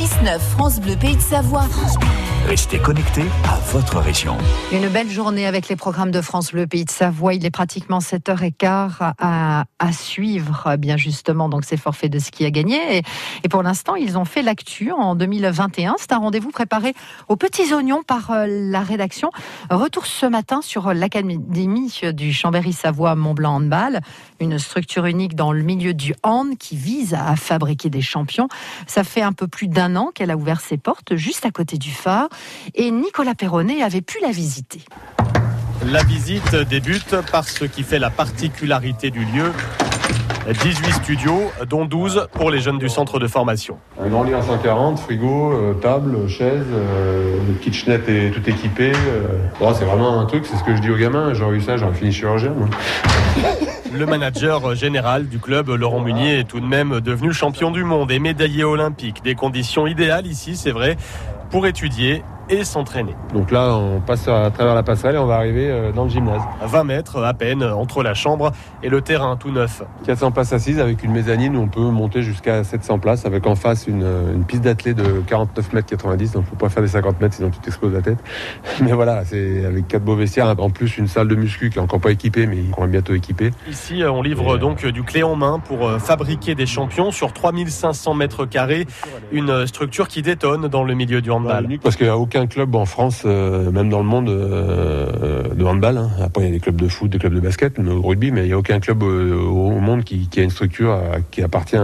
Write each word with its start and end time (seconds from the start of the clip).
6-9 0.00 0.38
France 0.56 0.80
Bleu 0.80 0.96
Pays 0.96 1.16
de 1.16 1.20
Savoie. 1.20 1.66
Restez 2.50 2.80
connectés 2.80 3.26
à 3.44 3.60
votre 3.70 4.00
région. 4.00 4.36
Une 4.72 4.88
belle 4.88 5.08
journée 5.08 5.46
avec 5.46 5.68
les 5.68 5.76
programmes 5.76 6.10
de 6.10 6.20
France 6.20 6.50
Bleu 6.50 6.66
Pays 6.66 6.84
de 6.84 6.90
Savoie. 6.90 7.34
Il 7.34 7.46
est 7.46 7.50
pratiquement 7.52 8.00
7h15 8.00 9.12
à, 9.20 9.64
à 9.78 9.92
suivre, 9.92 10.74
bien 10.76 10.96
justement. 10.96 11.48
Donc, 11.48 11.64
c'est 11.64 11.76
forfait 11.76 12.08
de 12.08 12.18
ski 12.18 12.44
à 12.44 12.50
gagner. 12.50 12.96
Et, 12.96 13.02
et 13.44 13.48
pour 13.48 13.62
l'instant, 13.62 13.94
ils 13.94 14.18
ont 14.18 14.24
fait 14.24 14.42
l'actu 14.42 14.90
en 14.90 15.14
2021. 15.14 15.94
C'est 16.00 16.12
un 16.12 16.18
rendez-vous 16.18 16.50
préparé 16.50 16.92
aux 17.28 17.36
petits 17.36 17.72
oignons 17.72 18.02
par 18.02 18.32
euh, 18.32 18.46
la 18.48 18.80
rédaction. 18.80 19.30
Retour 19.70 20.06
ce 20.06 20.26
matin 20.26 20.60
sur 20.60 20.92
l'Académie 20.92 21.92
du 22.12 22.32
Chambéry-Savoie 22.32 23.14
Mont-Blanc 23.14 23.58
Handball. 23.58 24.00
Une 24.40 24.58
structure 24.58 25.06
unique 25.06 25.36
dans 25.36 25.52
le 25.52 25.62
milieu 25.62 25.94
du 25.94 26.16
hand 26.24 26.58
qui 26.58 26.74
vise 26.74 27.14
à 27.14 27.36
fabriquer 27.36 27.90
des 27.90 28.02
champions. 28.02 28.48
Ça 28.88 29.04
fait 29.04 29.22
un 29.22 29.32
peu 29.32 29.46
plus 29.46 29.68
d'un 29.68 29.94
an 29.94 30.10
qu'elle 30.12 30.32
a 30.32 30.36
ouvert 30.36 30.60
ses 30.60 30.78
portes 30.78 31.14
juste 31.14 31.46
à 31.46 31.52
côté 31.52 31.78
du 31.78 31.92
phare 31.92 32.28
et 32.74 32.90
Nicolas 32.90 33.34
Perronnet 33.34 33.82
avait 33.82 34.00
pu 34.00 34.18
la 34.22 34.30
visiter. 34.30 34.80
La 35.90 36.02
visite 36.02 36.54
débute 36.68 37.16
par 37.32 37.48
ce 37.48 37.64
qui 37.64 37.82
fait 37.82 37.98
la 37.98 38.10
particularité 38.10 39.10
du 39.10 39.20
lieu. 39.24 39.52
18 40.48 40.92
studios, 40.94 41.52
dont 41.68 41.84
12 41.84 42.28
pour 42.32 42.50
les 42.50 42.60
jeunes 42.60 42.78
du 42.78 42.88
centre 42.88 43.18
de 43.18 43.28
formation. 43.28 43.78
Un 44.02 44.08
grand 44.08 44.24
lit 44.24 44.34
en 44.34 44.42
140, 44.42 44.98
frigo, 44.98 45.52
euh, 45.52 45.74
table, 45.74 46.28
chaise, 46.28 46.64
euh, 46.72 47.36
le 47.46 47.54
kitchenette 47.54 48.08
est 48.08 48.30
tout 48.30 48.48
équipé. 48.48 48.90
euh. 48.92 49.28
Bon, 49.60 49.72
c'est 49.74 49.84
vraiment 49.84 50.18
un 50.18 50.24
truc, 50.26 50.46
c'est 50.46 50.56
ce 50.56 50.64
que 50.64 50.74
je 50.74 50.80
dis 50.80 50.90
aux 50.90 50.96
gamins. 50.96 51.34
J'aurais 51.34 51.56
eu 51.56 51.60
ça, 51.60 51.76
j'aurais 51.76 51.94
fini 51.94 52.10
chirurgien. 52.10 52.52
moi. 52.56 52.68
Le 53.92 54.06
manager 54.06 54.74
général 54.74 55.28
du 55.28 55.38
club, 55.38 55.68
Laurent 55.68 56.00
Munier, 56.00 56.40
est 56.40 56.44
tout 56.44 56.60
de 56.60 56.66
même 56.66 57.00
devenu 57.00 57.32
champion 57.32 57.70
du 57.70 57.84
monde 57.84 58.10
et 58.10 58.18
médaillé 58.18 58.64
olympique. 58.64 59.22
Des 59.22 59.34
conditions 59.34 59.86
idéales 59.86 60.26
ici, 60.26 60.56
c'est 60.56 60.70
vrai, 60.72 60.96
pour 61.50 61.66
étudier 61.66 62.22
et 62.50 62.64
s'entraîner. 62.64 63.14
Donc 63.32 63.50
là, 63.50 63.74
on 63.76 64.00
passe 64.00 64.28
à 64.28 64.50
travers 64.50 64.74
la 64.74 64.82
passerelle 64.82 65.14
et 65.14 65.18
on 65.18 65.26
va 65.26 65.36
arriver 65.36 65.70
euh, 65.70 65.92
dans 65.92 66.04
le 66.04 66.10
gymnase. 66.10 66.42
20 66.62 66.84
mètres 66.84 67.22
à 67.22 67.32
peine 67.32 67.62
entre 67.62 68.02
la 68.02 68.14
chambre 68.14 68.52
et 68.82 68.88
le 68.88 69.00
terrain 69.00 69.36
tout 69.36 69.50
neuf. 69.50 69.82
400 70.04 70.32
places 70.32 70.52
assises 70.52 70.80
avec 70.80 71.02
une 71.04 71.12
mezzanine 71.12 71.56
où 71.56 71.60
on 71.60 71.68
peut 71.68 71.80
monter 71.80 72.22
jusqu'à 72.22 72.64
700 72.64 72.98
places 72.98 73.24
avec 73.24 73.46
en 73.46 73.54
face 73.54 73.86
une, 73.86 74.06
une 74.34 74.44
piste 74.44 74.62
d'athlée 74.64 74.94
de 74.94 75.22
49 75.26 75.72
mètres 75.72 75.88
90. 75.88 76.32
Donc 76.32 76.44
faut 76.46 76.56
pas 76.56 76.68
faire 76.68 76.82
des 76.82 76.88
50 76.88 77.20
mètres 77.20 77.36
sinon 77.36 77.50
tu 77.50 77.60
t'exploses 77.60 77.92
la 77.92 78.02
tête. 78.02 78.18
Mais 78.82 78.92
voilà, 78.92 79.24
c'est 79.24 79.64
avec 79.64 79.86
quatre 79.88 80.04
beaux 80.04 80.16
vestiaires. 80.16 80.54
En 80.58 80.70
plus, 80.70 80.98
une 80.98 81.06
salle 81.06 81.28
de 81.28 81.34
muscu 81.36 81.70
qui 81.70 81.78
est 81.78 81.82
encore 81.82 82.00
pas 82.00 82.10
équipée 82.10 82.46
mais 82.46 82.62
qu'on 82.72 82.82
va 82.82 82.86
bientôt 82.86 83.14
équiper. 83.14 83.50
Ici, 83.68 84.02
on 84.04 84.22
livre 84.22 84.58
donc 84.58 84.84
du 84.84 85.02
clé 85.02 85.22
en 85.22 85.36
main 85.36 85.60
pour 85.60 85.86
euh, 85.86 85.98
fabriquer 85.98 86.54
des 86.54 86.66
champions 86.66 87.10
sur 87.10 87.32
3500 87.32 88.14
mètres 88.14 88.44
carrés. 88.46 88.86
Une 89.32 89.66
structure 89.66 90.08
qui 90.08 90.22
détonne 90.22 90.68
dans 90.68 90.84
le 90.84 90.94
milieu 90.94 91.20
du 91.20 91.30
handball. 91.30 91.68
parce 91.82 91.96
qu'il 91.96 92.06
n'y 92.06 92.12
a 92.12 92.16
club 92.46 92.74
en 92.74 92.86
France, 92.86 93.22
euh, 93.24 93.70
même 93.70 93.88
dans 93.88 93.98
le 93.98 94.04
monde, 94.04 94.28
euh, 94.28 95.42
de 95.54 95.64
handball. 95.64 95.98
hein. 95.98 96.10
Après, 96.22 96.42
il 96.42 96.46
y 96.46 96.50
a 96.50 96.52
des 96.52 96.60
clubs 96.60 96.80
de 96.80 96.88
foot, 96.88 97.10
des 97.10 97.18
clubs 97.18 97.34
de 97.34 97.40
basket, 97.40 97.80
de 97.80 97.90
rugby, 97.90 98.30
mais 98.30 98.42
il 98.42 98.46
n'y 98.48 98.52
a 98.52 98.58
aucun 98.58 98.80
club 98.80 99.02
euh, 99.02 99.36
au, 99.36 99.80
monde 99.80 100.04
qui, 100.04 100.28
a 100.36 100.42
une 100.42 100.50
structure 100.50 100.92
euh, 100.92 101.18
qui 101.30 101.42
appartient 101.42 101.76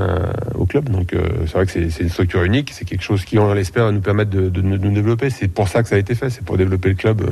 au 0.54 0.66
club. 0.66 0.88
Donc, 0.88 1.12
euh, 1.12 1.26
c'est 1.46 1.52
vrai 1.52 1.66
que 1.66 1.72
c'est 1.72 2.02
une 2.02 2.08
structure 2.08 2.42
unique. 2.42 2.70
C'est 2.72 2.84
quelque 2.84 3.02
chose 3.02 3.24
qui, 3.24 3.38
on 3.38 3.52
l'espère, 3.52 3.84
va 3.84 3.92
nous 3.92 4.00
permettre 4.00 4.30
de 4.30 4.60
nous 4.60 4.92
développer. 4.92 5.30
C'est 5.30 5.48
pour 5.48 5.68
ça 5.68 5.82
que 5.82 5.88
ça 5.88 5.96
a 5.96 5.98
été 5.98 6.14
fait. 6.14 6.30
C'est 6.30 6.44
pour 6.44 6.56
développer 6.56 6.88
le 6.88 6.94
club. 6.94 7.22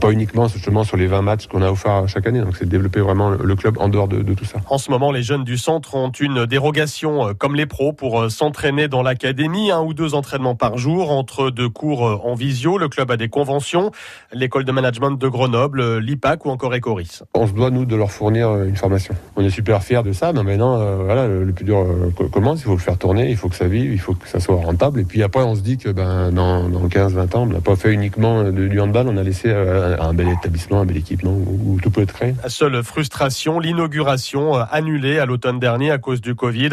Pas 0.00 0.10
uniquement 0.10 0.48
justement 0.48 0.84
sur 0.84 0.96
les 0.96 1.06
20 1.06 1.22
matchs 1.22 1.46
qu'on 1.46 1.62
a 1.62 1.70
offert 1.70 2.08
chaque 2.08 2.26
année. 2.26 2.40
Donc, 2.40 2.56
c'est 2.56 2.64
de 2.64 2.70
développer 2.70 3.00
vraiment 3.00 3.30
le, 3.30 3.56
club 3.56 3.78
en 3.78 3.88
dehors 3.88 4.08
de, 4.08 4.22
de 4.22 4.34
tout 4.34 4.44
ça. 4.44 4.58
En 4.68 4.78
ce 4.78 4.90
moment, 4.90 5.10
les 5.10 5.22
jeunes 5.22 5.44
du 5.44 5.56
centre 5.56 5.94
ont 5.94 6.10
une 6.10 6.46
dérogation 6.46 7.28
euh, 7.28 7.32
comme 7.32 7.54
les 7.54 7.66
pros 7.66 7.92
pour 7.92 8.20
euh, 8.20 8.28
s'entraîner 8.28 8.88
dans 8.88 9.02
l'académie, 9.02 9.70
un 9.70 9.80
ou 9.80 9.94
deux 9.94 10.14
entraînements 10.14 10.54
par 10.54 10.76
jour 10.76 11.10
entre 11.10 11.50
deux 11.50 11.68
cours 11.68 12.06
euh, 12.06 12.20
en 12.24 12.34
visio. 12.34 12.76
Le 12.78 12.88
club 12.88 13.10
a 13.10 13.16
des 13.16 13.28
conventions, 13.28 13.90
l'école 14.32 14.64
de 14.64 14.72
management 14.72 15.12
de 15.12 15.28
Grenoble, 15.28 15.98
l'IPAC 15.98 16.44
ou 16.44 16.50
encore 16.50 16.74
Ecoris. 16.74 17.22
On 17.34 17.46
se 17.46 17.52
doit, 17.52 17.70
nous, 17.70 17.86
de 17.86 17.96
leur 17.96 18.10
fournir 18.10 18.62
une 18.64 18.76
formation. 18.76 19.14
On 19.36 19.42
est 19.42 19.50
super 19.50 19.82
fiers 19.82 20.02
de 20.02 20.12
ça, 20.12 20.32
mais 20.32 20.42
maintenant, 20.42 20.76
euh, 20.78 20.96
voilà, 21.04 21.26
le, 21.26 21.52
plus 21.52 21.64
dur 21.64 21.86
co- 22.14 22.28
commence, 22.28 22.60
il 22.60 22.64
faut 22.64 22.72
le 22.72 22.78
faire 22.78 22.98
tourner, 22.98 23.30
il 23.30 23.36
faut 23.36 23.48
que 23.48 23.56
ça 23.56 23.68
vive, 23.68 23.92
il 23.92 24.00
faut 24.00 24.14
que 24.14 24.28
ça 24.28 24.40
soit 24.40 24.56
rentable. 24.56 25.00
Et 25.00 25.04
puis 25.04 25.22
après, 25.22 25.42
on 25.42 25.54
se 25.54 25.60
dit 25.62 25.78
que 25.78 25.88
ben, 25.88 26.30
dans, 26.32 26.68
dans 26.68 26.86
15-20 26.86 27.36
ans, 27.36 27.42
on 27.42 27.46
n'a 27.46 27.60
pas 27.60 27.76
fait 27.76 27.92
uniquement 27.92 28.44
du 28.50 28.80
handball, 28.80 29.08
on 29.08 29.16
a 29.16 29.22
laissé 29.22 29.48
euh, 29.48 29.85
un 30.00 30.14
bel 30.14 30.28
établissement, 30.28 30.80
un 30.80 30.86
bel 30.86 30.96
équipement 30.96 31.32
où, 31.32 31.74
où 31.74 31.80
tout 31.80 31.90
peut 31.90 32.02
être 32.02 32.12
créé. 32.12 32.34
Seule 32.48 32.82
frustration, 32.82 33.58
l'inauguration 33.60 34.56
euh, 34.56 34.64
annulée 34.70 35.18
à 35.18 35.26
l'automne 35.26 35.58
dernier 35.58 35.90
à 35.90 35.98
cause 35.98 36.20
du 36.20 36.34
Covid. 36.34 36.70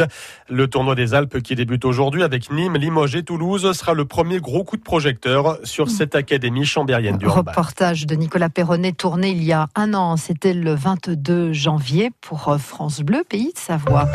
Le 0.49 0.67
tournoi 0.67 0.95
des 0.95 1.13
Alpes 1.13 1.41
qui 1.41 1.55
débute 1.55 1.85
aujourd'hui 1.85 2.23
avec 2.23 2.51
Nîmes, 2.51 2.77
Limoges 2.77 3.15
et 3.15 3.23
Toulouse 3.23 3.71
sera 3.73 3.93
le 3.93 4.05
premier 4.05 4.39
gros 4.39 4.63
coup 4.63 4.77
de 4.77 4.83
projecteur 4.83 5.57
sur 5.63 5.89
cette 5.89 6.15
académie 6.15 6.65
chambérienne 6.65 7.17
du 7.17 7.27
handball. 7.27 7.53
Reportage 7.53 8.05
de 8.05 8.15
Nicolas 8.15 8.49
Perronnet 8.49 8.93
tourné 8.93 9.31
il 9.31 9.43
y 9.43 9.53
a 9.53 9.67
un 9.75 9.93
an. 9.93 10.17
C'était 10.17 10.53
le 10.53 10.73
22 10.73 11.53
janvier 11.53 12.11
pour 12.21 12.55
France 12.59 13.01
Bleu, 13.01 13.23
pays 13.27 13.53
de 13.53 13.59
Savoie. 13.59 14.09